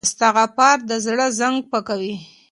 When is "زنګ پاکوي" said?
1.39-2.15